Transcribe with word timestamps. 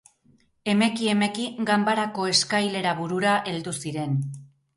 Emeki-emeki 0.71 1.45
ganbarako 1.69 2.25
eskaileraburura 2.33 3.37
heldu 3.53 3.77
ziren. 3.85 4.19